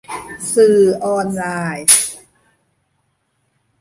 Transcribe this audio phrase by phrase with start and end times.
[0.53, 1.45] สื่อออนไล
[1.77, 1.87] น์